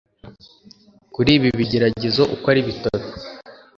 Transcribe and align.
kuri 1.13 1.29
ibi 1.37 1.49
bigeragezo 1.59 2.21
uko 2.35 2.45
ari 2.51 2.61
bitatu. 2.67 3.11